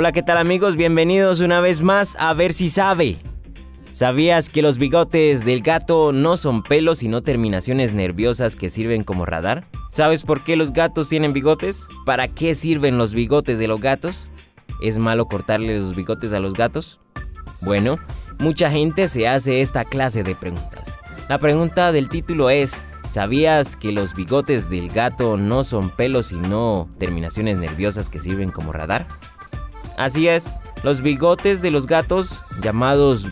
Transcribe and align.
Hola, 0.00 0.12
¿qué 0.12 0.22
tal 0.22 0.38
amigos? 0.38 0.76
Bienvenidos 0.76 1.40
una 1.40 1.58
vez 1.58 1.82
más 1.82 2.16
a 2.20 2.32
Ver 2.32 2.52
si 2.52 2.68
sabe. 2.68 3.16
¿Sabías 3.90 4.48
que 4.48 4.62
los 4.62 4.78
bigotes 4.78 5.44
del 5.44 5.60
gato 5.60 6.12
no 6.12 6.36
son 6.36 6.62
pelos 6.62 6.98
sino 6.98 7.20
terminaciones 7.20 7.94
nerviosas 7.94 8.54
que 8.54 8.70
sirven 8.70 9.02
como 9.02 9.26
radar? 9.26 9.64
¿Sabes 9.90 10.22
por 10.22 10.44
qué 10.44 10.54
los 10.54 10.72
gatos 10.72 11.08
tienen 11.08 11.32
bigotes? 11.32 11.84
¿Para 12.06 12.28
qué 12.28 12.54
sirven 12.54 12.96
los 12.96 13.12
bigotes 13.12 13.58
de 13.58 13.66
los 13.66 13.80
gatos? 13.80 14.28
¿Es 14.80 15.00
malo 15.00 15.26
cortarle 15.26 15.76
los 15.76 15.96
bigotes 15.96 16.32
a 16.32 16.38
los 16.38 16.54
gatos? 16.54 17.00
Bueno, 17.60 17.98
mucha 18.38 18.70
gente 18.70 19.08
se 19.08 19.26
hace 19.26 19.62
esta 19.62 19.84
clase 19.84 20.22
de 20.22 20.36
preguntas. 20.36 20.96
La 21.28 21.38
pregunta 21.38 21.90
del 21.90 22.08
título 22.08 22.50
es, 22.50 22.80
¿sabías 23.08 23.74
que 23.74 23.90
los 23.90 24.14
bigotes 24.14 24.70
del 24.70 24.90
gato 24.90 25.36
no 25.36 25.64
son 25.64 25.90
pelos 25.90 26.26
sino 26.26 26.88
terminaciones 26.98 27.56
nerviosas 27.56 28.08
que 28.08 28.20
sirven 28.20 28.52
como 28.52 28.70
radar? 28.70 29.08
Así 29.98 30.28
es, 30.28 30.52
los 30.84 31.02
bigotes 31.02 31.60
de 31.60 31.72
los 31.72 31.88
gatos, 31.88 32.40
llamados 32.62 33.28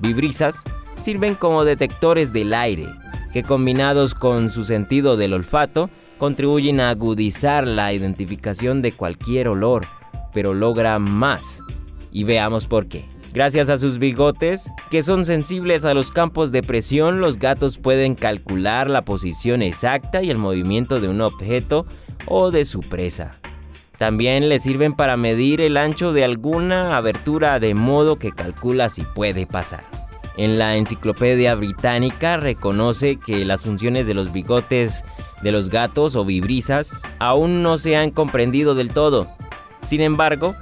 vibrisas, 0.00 0.64
sirven 0.98 1.34
como 1.34 1.66
detectores 1.66 2.32
del 2.32 2.54
aire, 2.54 2.88
que 3.34 3.42
combinados 3.42 4.14
con 4.14 4.48
su 4.48 4.64
sentido 4.64 5.18
del 5.18 5.34
olfato, 5.34 5.90
contribuyen 6.16 6.80
a 6.80 6.88
agudizar 6.88 7.68
la 7.68 7.92
identificación 7.92 8.80
de 8.80 8.92
cualquier 8.92 9.48
olor, 9.48 9.86
pero 10.32 10.54
logra 10.54 10.98
más. 10.98 11.62
Y 12.10 12.24
veamos 12.24 12.66
por 12.66 12.86
qué. 12.86 13.04
Gracias 13.34 13.68
a 13.68 13.76
sus 13.76 13.98
bigotes, 13.98 14.70
que 14.90 15.02
son 15.02 15.26
sensibles 15.26 15.84
a 15.84 15.92
los 15.92 16.12
campos 16.12 16.50
de 16.50 16.62
presión, 16.62 17.20
los 17.20 17.38
gatos 17.38 17.76
pueden 17.76 18.14
calcular 18.14 18.88
la 18.88 19.04
posición 19.04 19.60
exacta 19.60 20.22
y 20.22 20.30
el 20.30 20.38
movimiento 20.38 20.98
de 20.98 21.08
un 21.08 21.20
objeto 21.20 21.84
o 22.26 22.50
de 22.50 22.64
su 22.64 22.80
presa. 22.80 23.38
También 23.98 24.48
le 24.48 24.58
sirven 24.58 24.94
para 24.94 25.16
medir 25.16 25.60
el 25.60 25.76
ancho 25.76 26.12
de 26.12 26.24
alguna 26.24 26.96
abertura 26.96 27.58
de 27.58 27.74
modo 27.74 28.16
que 28.16 28.32
calcula 28.32 28.88
si 28.88 29.02
puede 29.02 29.46
pasar. 29.46 29.84
En 30.36 30.58
la 30.58 30.76
enciclopedia 30.76 31.54
británica 31.54 32.36
reconoce 32.36 33.16
que 33.16 33.46
las 33.46 33.62
funciones 33.62 34.06
de 34.06 34.12
los 34.12 34.32
bigotes 34.32 35.02
de 35.42 35.50
los 35.50 35.70
gatos 35.70 36.14
o 36.14 36.24
vibrisas 36.24 36.92
aún 37.18 37.62
no 37.62 37.78
se 37.78 37.96
han 37.96 38.10
comprendido 38.10 38.74
del 38.74 38.90
todo. 38.90 39.28
Sin 39.82 40.02
embargo, 40.02 40.54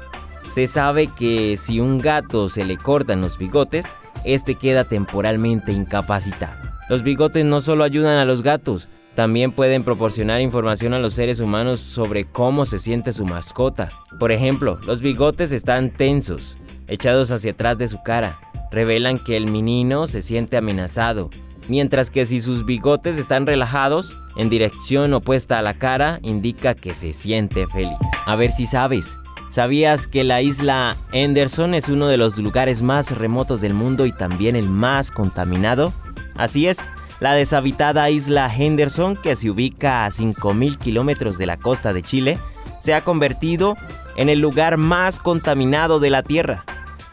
se 0.48 0.68
sabe 0.68 1.08
que 1.08 1.56
si 1.56 1.80
un 1.80 1.98
gato 1.98 2.48
se 2.48 2.64
le 2.64 2.76
cortan 2.76 3.20
los 3.20 3.36
bigotes, 3.36 3.86
este 4.24 4.54
queda 4.54 4.84
temporalmente 4.84 5.72
incapacitado. 5.72 6.54
Los 6.88 7.02
bigotes 7.02 7.44
no 7.44 7.60
solo 7.60 7.82
ayudan 7.82 8.18
a 8.18 8.24
los 8.24 8.42
gatos, 8.42 8.88
también 9.14 9.52
pueden 9.52 9.84
proporcionar 9.84 10.40
información 10.40 10.92
a 10.92 10.98
los 10.98 11.14
seres 11.14 11.40
humanos 11.40 11.80
sobre 11.80 12.24
cómo 12.24 12.64
se 12.64 12.78
siente 12.78 13.12
su 13.12 13.24
mascota. 13.24 13.90
Por 14.18 14.32
ejemplo, 14.32 14.78
los 14.86 15.00
bigotes 15.00 15.52
están 15.52 15.90
tensos, 15.90 16.56
echados 16.88 17.30
hacia 17.30 17.52
atrás 17.52 17.78
de 17.78 17.88
su 17.88 18.02
cara. 18.02 18.40
Revelan 18.70 19.22
que 19.22 19.36
el 19.36 19.46
menino 19.46 20.08
se 20.08 20.20
siente 20.20 20.56
amenazado, 20.56 21.30
mientras 21.68 22.10
que 22.10 22.26
si 22.26 22.40
sus 22.40 22.64
bigotes 22.64 23.18
están 23.18 23.46
relajados, 23.46 24.16
en 24.36 24.48
dirección 24.48 25.14
opuesta 25.14 25.58
a 25.58 25.62
la 25.62 25.74
cara, 25.74 26.18
indica 26.22 26.74
que 26.74 26.94
se 26.94 27.12
siente 27.12 27.66
feliz. 27.68 27.98
A 28.26 28.34
ver 28.34 28.50
si 28.50 28.66
sabes. 28.66 29.16
¿Sabías 29.48 30.08
que 30.08 30.24
la 30.24 30.42
isla 30.42 30.96
Henderson 31.12 31.74
es 31.74 31.88
uno 31.88 32.08
de 32.08 32.16
los 32.16 32.38
lugares 32.38 32.82
más 32.82 33.16
remotos 33.16 33.60
del 33.60 33.72
mundo 33.72 34.04
y 34.06 34.10
también 34.10 34.56
el 34.56 34.68
más 34.68 35.12
contaminado? 35.12 35.94
Así 36.34 36.66
es, 36.66 36.84
la 37.20 37.34
deshabitada 37.34 38.10
isla 38.10 38.52
Henderson, 38.54 39.16
que 39.16 39.36
se 39.36 39.50
ubica 39.50 40.04
a 40.04 40.10
5.000 40.10 40.78
kilómetros 40.78 41.38
de 41.38 41.46
la 41.46 41.56
costa 41.56 41.92
de 41.92 42.02
Chile, 42.02 42.38
se 42.78 42.94
ha 42.94 43.02
convertido 43.02 43.76
en 44.16 44.28
el 44.28 44.40
lugar 44.40 44.76
más 44.76 45.18
contaminado 45.18 46.00
de 46.00 46.10
la 46.10 46.22
Tierra. 46.22 46.64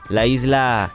La 0.09 0.25
isla 0.25 0.91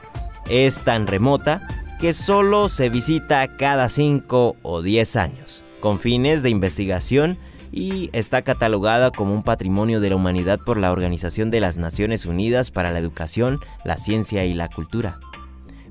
es 0.48 0.80
tan 0.80 1.06
remota 1.06 1.66
que 2.00 2.12
solo 2.12 2.68
se 2.68 2.90
visita 2.90 3.46
cada 3.56 3.88
5 3.88 4.56
o 4.62 4.82
10 4.82 5.16
años, 5.16 5.64
con 5.80 5.98
fines 5.98 6.42
de 6.42 6.50
investigación 6.50 7.38
y 7.72 8.10
está 8.12 8.42
catalogada 8.42 9.10
como 9.10 9.34
un 9.34 9.42
patrimonio 9.42 10.00
de 10.00 10.10
la 10.10 10.16
humanidad 10.16 10.60
por 10.64 10.76
la 10.76 10.92
Organización 10.92 11.50
de 11.50 11.60
las 11.60 11.76
Naciones 11.76 12.26
Unidas 12.26 12.70
para 12.70 12.90
la 12.90 12.98
Educación, 12.98 13.60
la 13.84 13.96
Ciencia 13.96 14.44
y 14.44 14.54
la 14.54 14.68
Cultura. 14.68 15.18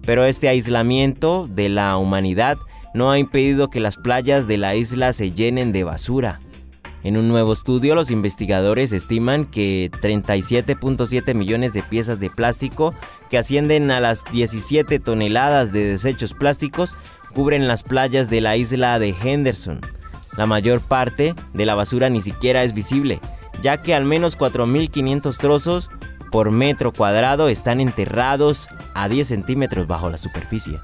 Pero 0.05 0.25
este 0.25 0.47
aislamiento 0.47 1.47
de 1.49 1.69
la 1.69 1.97
humanidad 1.97 2.57
no 2.95 3.11
ha 3.11 3.19
impedido 3.19 3.69
que 3.69 3.81
las 3.81 3.97
playas 3.97 4.47
de 4.47 4.57
la 4.57 4.73
isla 4.73 5.11
se 5.11 5.33
llenen 5.33 5.73
de 5.73 5.83
basura. 5.83 6.39
En 7.03 7.17
un 7.17 7.27
nuevo 7.27 7.51
estudio, 7.51 7.93
los 7.93 8.09
investigadores 8.09 8.93
estiman 8.93 9.43
que 9.43 9.91
37.7 9.91 11.35
millones 11.35 11.73
de 11.73 11.83
piezas 11.83 12.21
de 12.21 12.29
plástico, 12.29 12.95
que 13.29 13.37
ascienden 13.37 13.91
a 13.91 13.99
las 13.99 14.23
17 14.31 14.99
toneladas 14.99 15.73
de 15.73 15.85
desechos 15.85 16.33
plásticos, 16.33 16.95
cubren 17.33 17.67
las 17.67 17.83
playas 17.83 18.29
de 18.29 18.39
la 18.39 18.55
isla 18.55 18.97
de 18.97 19.13
Henderson. 19.21 19.81
La 20.37 20.45
mayor 20.45 20.79
parte 20.79 21.35
de 21.53 21.65
la 21.65 21.75
basura 21.75 22.09
ni 22.09 22.21
siquiera 22.21 22.63
es 22.63 22.73
visible, 22.73 23.19
ya 23.61 23.81
que 23.81 23.93
al 23.93 24.05
menos 24.05 24.37
4.500 24.37 25.37
trozos 25.37 25.89
por 26.31 26.49
metro 26.49 26.93
cuadrado 26.93 27.49
están 27.49 27.81
enterrados 27.81 28.69
a 28.93 29.09
10 29.09 29.27
centímetros 29.27 29.85
bajo 29.85 30.09
la 30.09 30.17
superficie. 30.17 30.79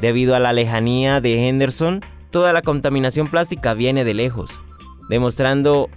Debido 0.00 0.36
a 0.36 0.38
la 0.38 0.52
lejanía 0.52 1.20
de 1.20 1.48
Henderson, 1.48 2.02
toda 2.30 2.52
la 2.52 2.62
contaminación 2.62 3.28
plástica 3.28 3.74
viene 3.74 4.04
de 4.04 4.14
lejos, 4.14 4.50
demostrando 5.08 5.88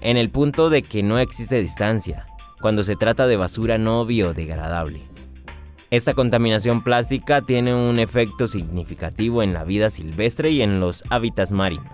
en 0.00 0.16
el 0.16 0.30
punto 0.30 0.70
de 0.70 0.82
que 0.82 1.02
no 1.02 1.18
existe 1.18 1.60
distancia 1.60 2.26
cuando 2.60 2.82
se 2.82 2.96
trata 2.96 3.26
de 3.26 3.36
basura 3.36 3.78
no 3.78 4.06
biodegradable. 4.06 5.02
Esta 5.90 6.14
contaminación 6.14 6.82
plástica 6.82 7.42
tiene 7.42 7.74
un 7.74 7.98
efecto 7.98 8.46
significativo 8.46 9.42
en 9.42 9.52
la 9.52 9.64
vida 9.64 9.90
silvestre 9.90 10.50
y 10.50 10.62
en 10.62 10.80
los 10.80 11.04
hábitats 11.10 11.52
marinos. 11.52 11.92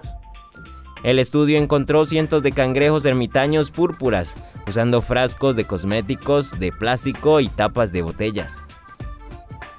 El 1.03 1.19
estudio 1.19 1.59
encontró 1.59 2.06
cientos 2.06 2.43
de 2.43 2.53
cangrejos 2.53 3.04
ermitaños 3.04 3.70
púrpuras 3.70 4.34
usando 4.66 5.03
frascos 5.03 5.56
de 5.56 5.66
cosméticos 5.66 6.59
de 6.59 6.72
plástico 6.72 7.41
y 7.41 7.49
tapas 7.49 7.91
de 7.93 8.03
botellas. 8.03 8.59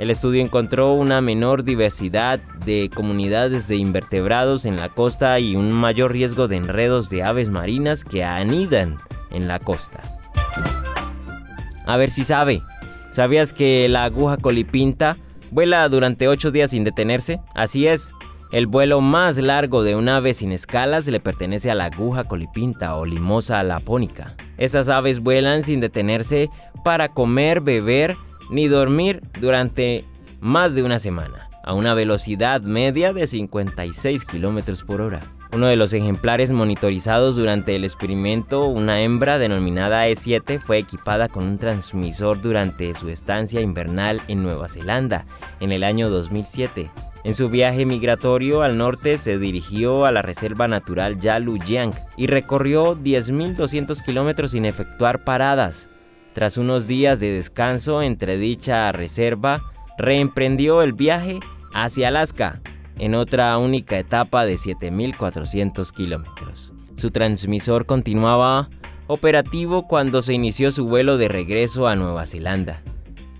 El 0.01 0.09
estudio 0.09 0.41
encontró 0.41 0.93
una 0.93 1.21
menor 1.21 1.63
diversidad 1.63 2.39
de 2.65 2.89
comunidades 2.91 3.67
de 3.67 3.75
invertebrados 3.75 4.65
en 4.65 4.77
la 4.77 4.89
costa 4.89 5.37
y 5.39 5.55
un 5.55 5.71
mayor 5.71 6.11
riesgo 6.11 6.47
de 6.47 6.55
enredos 6.55 7.11
de 7.11 7.21
aves 7.21 7.49
marinas 7.49 8.03
que 8.03 8.23
anidan 8.23 8.95
en 9.29 9.47
la 9.47 9.59
costa. 9.59 10.01
A 11.85 11.97
ver 11.97 12.09
si 12.09 12.23
sabe. 12.23 12.63
¿Sabías 13.11 13.53
que 13.53 13.87
la 13.89 14.05
aguja 14.05 14.37
colipinta 14.37 15.17
vuela 15.51 15.87
durante 15.87 16.27
8 16.27 16.49
días 16.49 16.71
sin 16.71 16.83
detenerse? 16.83 17.39
Así 17.53 17.85
es. 17.85 18.11
El 18.51 18.65
vuelo 18.65 19.01
más 19.01 19.37
largo 19.37 19.83
de 19.83 19.95
un 19.95 20.09
ave 20.09 20.33
sin 20.33 20.51
escalas 20.51 21.05
le 21.05 21.19
pertenece 21.19 21.69
a 21.69 21.75
la 21.75 21.85
aguja 21.85 22.23
colipinta 22.23 22.95
o 22.95 23.05
limosa 23.05 23.61
lapónica. 23.61 24.35
Esas 24.57 24.89
aves 24.89 25.19
vuelan 25.19 25.61
sin 25.61 25.79
detenerse 25.79 26.49
para 26.83 27.09
comer, 27.09 27.61
beber 27.61 28.17
ni 28.51 28.67
dormir 28.67 29.23
durante 29.39 30.05
más 30.39 30.75
de 30.75 30.83
una 30.83 30.99
semana, 30.99 31.49
a 31.63 31.73
una 31.73 31.93
velocidad 31.93 32.61
media 32.61 33.13
de 33.13 33.25
56 33.25 34.25
km 34.25 34.85
por 34.85 35.01
hora. 35.01 35.21
Uno 35.53 35.67
de 35.67 35.75
los 35.75 35.91
ejemplares 35.91 36.51
monitorizados 36.51 37.35
durante 37.35 37.75
el 37.75 37.83
experimento, 37.83 38.67
una 38.67 39.01
hembra 39.01 39.37
denominada 39.37 40.07
E7, 40.07 40.61
fue 40.61 40.77
equipada 40.77 41.27
con 41.27 41.45
un 41.45 41.57
transmisor 41.57 42.39
durante 42.41 42.93
su 42.93 43.09
estancia 43.09 43.59
invernal 43.59 44.21
en 44.29 44.43
Nueva 44.43 44.69
Zelanda 44.69 45.25
en 45.59 45.73
el 45.73 45.83
año 45.83 46.09
2007. 46.09 46.89
En 47.23 47.35
su 47.35 47.49
viaje 47.49 47.85
migratorio 47.85 48.63
al 48.63 48.77
norte 48.77 49.17
se 49.17 49.37
dirigió 49.37 50.05
a 50.05 50.11
la 50.11 50.21
reserva 50.21 50.67
natural 50.67 51.19
Yalu-Yang 51.19 51.93
y 52.17 52.27
recorrió 52.27 52.95
10.200 52.97 54.03
kilómetros 54.03 54.51
sin 54.51 54.65
efectuar 54.65 55.23
paradas. 55.23 55.89
Tras 56.33 56.57
unos 56.57 56.87
días 56.87 57.19
de 57.19 57.31
descanso 57.31 58.01
entre 58.01 58.37
dicha 58.37 58.91
reserva, 58.91 59.63
reemprendió 59.97 60.81
el 60.81 60.93
viaje 60.93 61.39
hacia 61.73 62.07
Alaska 62.07 62.61
en 62.97 63.15
otra 63.15 63.57
única 63.57 63.97
etapa 63.97 64.45
de 64.45 64.55
7.400 64.55 65.91
kilómetros. 65.91 66.71
Su 66.95 67.11
transmisor 67.11 67.85
continuaba 67.85 68.69
operativo 69.07 69.87
cuando 69.87 70.21
se 70.21 70.33
inició 70.33 70.71
su 70.71 70.85
vuelo 70.85 71.17
de 71.17 71.27
regreso 71.27 71.87
a 71.87 71.95
Nueva 71.95 72.25
Zelanda, 72.25 72.81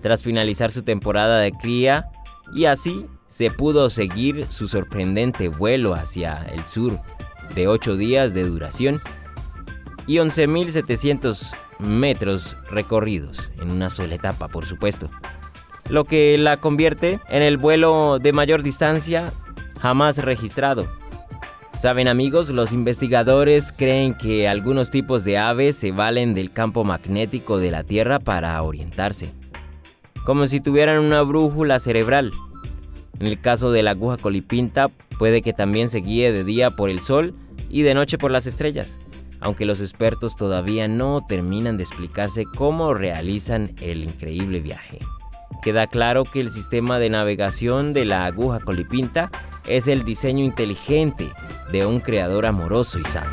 tras 0.02 0.22
finalizar 0.22 0.70
su 0.70 0.82
temporada 0.82 1.38
de 1.38 1.52
cría 1.52 2.10
y 2.54 2.66
así 2.66 3.06
se 3.26 3.50
pudo 3.50 3.88
seguir 3.88 4.46
su 4.50 4.68
sorprendente 4.68 5.48
vuelo 5.48 5.94
hacia 5.94 6.44
el 6.52 6.64
sur 6.64 7.00
de 7.54 7.68
8 7.68 7.96
días 7.96 8.34
de 8.34 8.44
duración 8.44 9.00
y 10.06 10.16
11.700 10.16 11.54
metros 11.82 12.56
recorridos 12.70 13.50
en 13.60 13.70
una 13.70 13.90
sola 13.90 14.14
etapa, 14.14 14.48
por 14.48 14.66
supuesto, 14.66 15.10
lo 15.88 16.04
que 16.04 16.38
la 16.38 16.56
convierte 16.58 17.20
en 17.28 17.42
el 17.42 17.56
vuelo 17.56 18.18
de 18.18 18.32
mayor 18.32 18.62
distancia 18.62 19.32
jamás 19.78 20.18
registrado. 20.18 20.86
Saben 21.78 22.06
amigos, 22.06 22.50
los 22.50 22.72
investigadores 22.72 23.72
creen 23.72 24.14
que 24.14 24.46
algunos 24.46 24.90
tipos 24.90 25.24
de 25.24 25.38
aves 25.38 25.76
se 25.76 25.90
valen 25.90 26.32
del 26.32 26.52
campo 26.52 26.84
magnético 26.84 27.58
de 27.58 27.72
la 27.72 27.82
Tierra 27.82 28.20
para 28.20 28.62
orientarse, 28.62 29.32
como 30.24 30.46
si 30.46 30.60
tuvieran 30.60 31.00
una 31.00 31.22
brújula 31.22 31.80
cerebral. 31.80 32.32
En 33.18 33.26
el 33.26 33.40
caso 33.40 33.72
de 33.72 33.82
la 33.82 33.90
aguja 33.92 34.16
colipinta, 34.16 34.88
puede 35.18 35.42
que 35.42 35.52
también 35.52 35.88
se 35.88 35.98
guíe 35.98 36.32
de 36.32 36.44
día 36.44 36.70
por 36.70 36.88
el 36.88 37.00
sol 37.00 37.34
y 37.68 37.82
de 37.82 37.94
noche 37.94 38.16
por 38.16 38.30
las 38.30 38.46
estrellas, 38.46 38.96
aunque 39.42 39.64
los 39.64 39.80
expertos 39.80 40.36
todavía 40.36 40.88
no 40.88 41.20
terminan 41.26 41.76
de 41.76 41.82
explicarse 41.82 42.44
cómo 42.44 42.94
realizan 42.94 43.74
el 43.80 44.04
increíble 44.04 44.60
viaje. 44.60 45.00
Queda 45.62 45.86
claro 45.86 46.24
que 46.24 46.40
el 46.40 46.50
sistema 46.50 46.98
de 46.98 47.10
navegación 47.10 47.92
de 47.92 48.04
la 48.04 48.24
aguja 48.24 48.60
colipinta 48.60 49.30
es 49.66 49.86
el 49.86 50.04
diseño 50.04 50.44
inteligente 50.44 51.28
de 51.70 51.86
un 51.86 52.00
creador 52.00 52.46
amoroso 52.46 52.98
y 52.98 53.04
sano. 53.04 53.30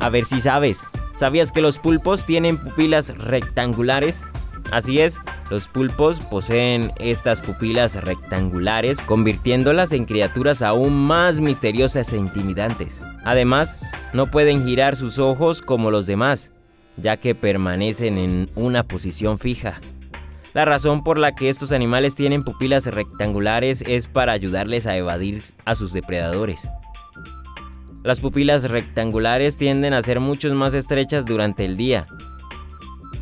A 0.00 0.08
ver 0.08 0.24
si 0.24 0.40
sabes, 0.40 0.86
¿sabías 1.14 1.50
que 1.50 1.60
los 1.60 1.78
pulpos 1.78 2.24
tienen 2.24 2.58
pupilas 2.58 3.16
rectangulares? 3.16 4.24
Así 4.72 5.00
es, 5.00 5.20
los 5.48 5.68
pulpos 5.68 6.20
poseen 6.20 6.92
estas 6.98 7.40
pupilas 7.40 8.02
rectangulares, 8.02 9.00
convirtiéndolas 9.00 9.92
en 9.92 10.04
criaturas 10.04 10.60
aún 10.60 10.94
más 10.94 11.40
misteriosas 11.40 12.12
e 12.12 12.16
intimidantes. 12.16 13.00
Además, 13.24 13.78
no 14.12 14.26
pueden 14.26 14.66
girar 14.66 14.96
sus 14.96 15.18
ojos 15.18 15.62
como 15.62 15.90
los 15.90 16.06
demás, 16.06 16.52
ya 16.96 17.16
que 17.16 17.34
permanecen 17.34 18.18
en 18.18 18.50
una 18.56 18.82
posición 18.82 19.38
fija. 19.38 19.80
La 20.52 20.64
razón 20.64 21.04
por 21.04 21.18
la 21.18 21.34
que 21.34 21.48
estos 21.48 21.70
animales 21.70 22.14
tienen 22.14 22.42
pupilas 22.42 22.86
rectangulares 22.86 23.84
es 23.86 24.08
para 24.08 24.32
ayudarles 24.32 24.86
a 24.86 24.96
evadir 24.96 25.44
a 25.64 25.74
sus 25.74 25.92
depredadores. 25.92 26.68
Las 28.02 28.20
pupilas 28.20 28.70
rectangulares 28.70 29.56
tienden 29.56 29.92
a 29.92 30.02
ser 30.02 30.18
mucho 30.18 30.52
más 30.54 30.74
estrechas 30.74 31.26
durante 31.26 31.64
el 31.64 31.76
día, 31.76 32.06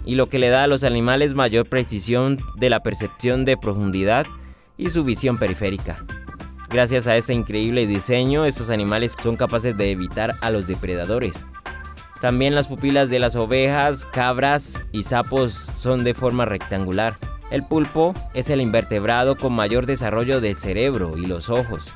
y 0.05 0.15
lo 0.15 0.29
que 0.29 0.39
le 0.39 0.49
da 0.49 0.65
a 0.65 0.67
los 0.67 0.85
animales 0.85 1.35
mayor 1.35 1.69
precisión 1.69 2.39
de 2.57 2.71
la 2.71 2.81
percepción 2.81 3.45
de 3.45 3.57
profundidad 3.57 4.27
y 4.77 4.91
su 4.91 5.05
visión 5.05 5.39
periférica. 5.39 6.05
Gracias 6.71 7.07
a 7.07 7.17
este 7.17 7.33
increíble 7.33 7.87
diseño, 7.87 8.45
estos 8.45 8.71
animales 8.71 9.17
son 9.23 9.37
capaces 9.37 9.77
de 9.77 9.91
evitar 9.91 10.35
a 10.41 10.51
los 10.51 10.67
depredadores. 10.67 11.47
También 12.21 12.55
las 12.55 12.69
pupilas 12.69 13.11
de 13.11 13.19
las 13.19 13.37
ovejas, 13.37 14.05
cabras 14.07 14.83
y 14.93 15.03
sapos 15.03 15.69
son 15.77 16.05
de 16.05 16.15
forma 16.15 16.47
rectangular. 16.47 17.15
El 17.51 17.65
pulpo 17.65 18.15
es 18.33 18.51
el 18.51 18.61
invertebrado 18.61 19.37
con 19.37 19.53
mayor 19.53 19.87
desarrollo 19.87 20.41
del 20.41 20.57
cerebro 20.57 21.19
y 21.19 21.27
los 21.27 21.51
ojos. 21.51 21.93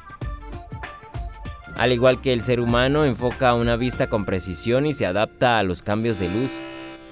Al 1.76 1.92
igual 1.92 2.20
que 2.20 2.32
el 2.32 2.42
ser 2.42 2.60
humano, 2.60 3.04
enfoca 3.04 3.54
una 3.54 3.76
vista 3.76 4.08
con 4.08 4.24
precisión 4.24 4.84
y 4.84 4.94
se 4.94 5.06
adapta 5.06 5.58
a 5.58 5.62
los 5.62 5.82
cambios 5.82 6.18
de 6.18 6.28
luz. 6.28 6.52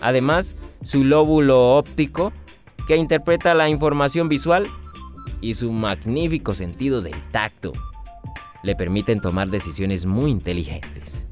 Además, 0.00 0.54
su 0.82 1.04
lóbulo 1.04 1.76
óptico, 1.76 2.32
que 2.86 2.96
interpreta 2.96 3.54
la 3.54 3.68
información 3.68 4.28
visual, 4.28 4.68
y 5.40 5.54
su 5.54 5.70
magnífico 5.72 6.54
sentido 6.54 7.02
del 7.02 7.14
tacto, 7.30 7.72
le 8.62 8.74
permiten 8.74 9.20
tomar 9.20 9.48
decisiones 9.48 10.06
muy 10.06 10.30
inteligentes. 10.30 11.24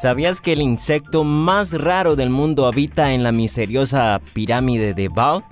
¿Sabías 0.00 0.40
que 0.40 0.54
el 0.54 0.62
insecto 0.62 1.24
más 1.24 1.72
raro 1.72 2.16
del 2.16 2.30
mundo 2.30 2.66
habita 2.66 3.12
en 3.12 3.22
la 3.22 3.32
misteriosa 3.32 4.20
pirámide 4.32 4.94
de 4.94 5.08
Baal? 5.08 5.44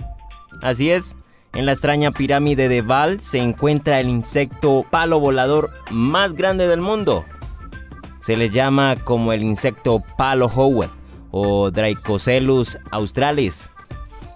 Así 0.63 0.89
es, 0.89 1.15
en 1.53 1.67
la 1.67 1.73
extraña 1.73 2.11
pirámide 2.11 2.67
de 2.67 2.81
Baal 2.81 3.19
se 3.19 3.37
encuentra 3.37 3.99
el 3.99 4.09
insecto 4.09 4.85
palo 4.89 5.19
volador 5.19 5.69
más 5.91 6.33
grande 6.33 6.67
del 6.67 6.81
mundo. 6.81 7.25
Se 8.19 8.35
le 8.35 8.49
llama 8.49 8.95
como 8.95 9.33
el 9.33 9.43
insecto 9.43 10.03
palo 10.17 10.47
Howard 10.47 10.98
o 11.31 11.71
Dracocelus 11.71 12.77
australis. 12.91 13.69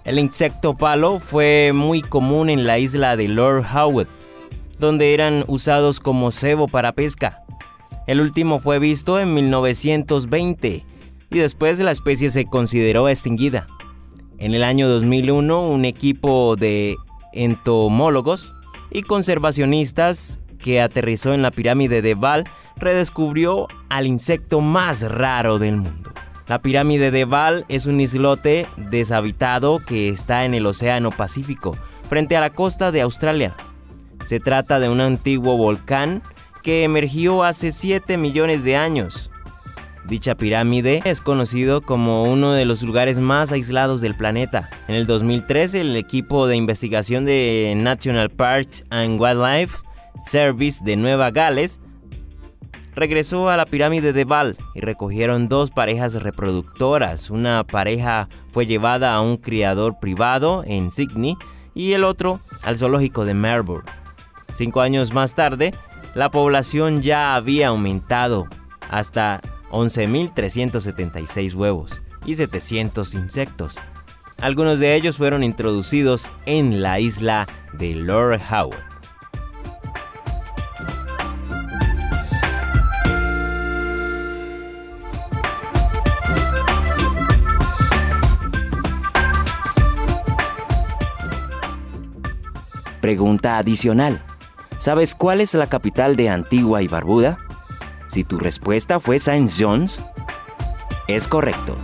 El 0.04 0.18
insecto 0.18 0.76
palo 0.76 1.18
fue 1.18 1.72
muy 1.74 2.02
común 2.02 2.50
en 2.50 2.66
la 2.66 2.78
isla 2.78 3.16
de 3.16 3.28
Lord 3.28 3.64
Howe, 3.74 4.06
donde 4.78 5.14
eran 5.14 5.44
usados 5.48 6.00
como 6.00 6.30
cebo 6.30 6.68
para 6.68 6.92
pesca. 6.92 7.42
El 8.06 8.20
último 8.20 8.58
fue 8.58 8.78
visto 8.78 9.18
en 9.18 9.32
1920 9.32 10.84
y 11.30 11.38
después 11.38 11.78
la 11.80 11.90
especie 11.90 12.30
se 12.30 12.44
consideró 12.44 13.08
extinguida. 13.08 13.66
En 14.38 14.52
el 14.52 14.62
año 14.62 14.88
2001, 14.88 15.68
un 15.68 15.84
equipo 15.84 16.56
de 16.56 16.96
entomólogos 17.32 18.52
y 18.90 19.02
conservacionistas 19.02 20.38
que 20.58 20.80
aterrizó 20.80 21.32
en 21.32 21.42
la 21.42 21.50
pirámide 21.50 22.02
de 22.02 22.14
Val 22.14 22.44
redescubrió 22.76 23.68
al 23.88 24.06
insecto 24.06 24.60
más 24.60 25.02
raro 25.02 25.58
del 25.58 25.76
mundo. 25.76 26.12
La 26.46 26.60
pirámide 26.60 27.10
de 27.10 27.24
Val 27.24 27.64
es 27.68 27.86
un 27.86 28.00
islote 28.00 28.66
deshabitado 28.76 29.78
que 29.78 30.10
está 30.10 30.44
en 30.44 30.52
el 30.52 30.66
Océano 30.66 31.10
Pacífico, 31.10 31.74
frente 32.06 32.36
a 32.36 32.40
la 32.40 32.50
costa 32.50 32.92
de 32.92 33.00
Australia. 33.00 33.54
Se 34.24 34.40
trata 34.40 34.78
de 34.78 34.90
un 34.90 35.00
antiguo 35.00 35.56
volcán 35.56 36.22
que 36.62 36.84
emergió 36.84 37.44
hace 37.44 37.72
7 37.72 38.18
millones 38.18 38.62
de 38.62 38.76
años. 38.76 39.30
Dicha 40.06 40.34
pirámide 40.34 41.00
es 41.06 41.22
conocido 41.22 41.80
como 41.80 42.24
uno 42.24 42.52
de 42.52 42.66
los 42.66 42.82
lugares 42.82 43.18
más 43.18 43.50
aislados 43.50 44.02
del 44.02 44.14
planeta. 44.14 44.68
En 44.86 44.96
el 44.96 45.06
2013, 45.06 45.80
el 45.80 45.96
equipo 45.96 46.46
de 46.46 46.56
investigación 46.56 47.24
de 47.24 47.72
National 47.74 48.28
Parks 48.28 48.84
and 48.90 49.18
Wildlife 49.18 49.78
Service 50.20 50.84
de 50.84 50.96
Nueva 50.96 51.30
Gales 51.30 51.80
regresó 52.94 53.48
a 53.48 53.56
la 53.56 53.66
pirámide 53.66 54.12
de 54.12 54.24
Val 54.24 54.56
y 54.74 54.80
recogieron 54.80 55.48
dos 55.48 55.70
parejas 55.70 56.14
reproductoras. 56.14 57.30
Una 57.30 57.64
pareja 57.64 58.28
fue 58.52 58.66
llevada 58.66 59.14
a 59.14 59.20
un 59.20 59.36
criador 59.36 59.98
privado 60.00 60.62
en 60.66 60.90
Sydney 60.90 61.36
y 61.74 61.92
el 61.92 62.04
otro 62.04 62.40
al 62.62 62.76
zoológico 62.76 63.24
de 63.24 63.34
Melbourne. 63.34 63.90
Cinco 64.54 64.80
años 64.80 65.12
más 65.12 65.34
tarde, 65.34 65.74
la 66.14 66.30
población 66.30 67.02
ya 67.02 67.34
había 67.34 67.68
aumentado 67.68 68.46
hasta 68.88 69.40
11.376 69.70 71.54
huevos 71.54 72.00
y 72.24 72.36
700 72.36 73.14
insectos. 73.14 73.76
Algunos 74.40 74.78
de 74.78 74.94
ellos 74.94 75.16
fueron 75.16 75.42
introducidos 75.42 76.30
en 76.46 76.82
la 76.82 77.00
isla 77.00 77.48
de 77.72 77.94
Lord 77.94 78.40
Howard. 78.50 78.93
Pregunta 93.04 93.58
adicional. 93.58 94.24
¿Sabes 94.78 95.14
cuál 95.14 95.42
es 95.42 95.52
la 95.52 95.66
capital 95.66 96.16
de 96.16 96.30
Antigua 96.30 96.80
y 96.80 96.88
Barbuda? 96.88 97.36
Si 98.08 98.24
tu 98.24 98.38
respuesta 98.38 98.98
fue 98.98 99.18
Saint 99.18 99.50
John's, 99.60 100.02
es 101.06 101.28
correcto. 101.28 101.76